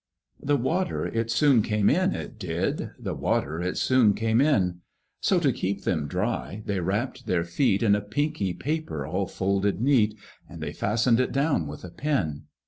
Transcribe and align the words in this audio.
The 0.41 0.57
water 0.57 1.05
it 1.05 1.29
soon 1.29 1.61
came 1.61 1.87
in, 1.87 2.15
it 2.15 2.39
did, 2.39 2.89
The 2.97 3.13
water 3.13 3.61
it 3.61 3.77
soon 3.77 4.15
came 4.15 4.41
in; 4.41 4.79
So 5.19 5.39
to 5.39 5.53
keep 5.53 5.83
them 5.83 6.07
dry, 6.07 6.63
they 6.65 6.79
wrapped 6.79 7.27
their 7.27 7.43
feet 7.43 7.83
In 7.83 7.93
a 7.93 8.01
pinky 8.01 8.55
paper 8.55 9.05
all 9.05 9.27
folded 9.27 9.79
neat, 9.79 10.15
And 10.49 10.59
they 10.59 10.73
fastened 10.73 11.19
it 11.19 11.31
down 11.31 11.67
with 11.67 11.83
a 11.83 11.91
pin. 11.91 12.45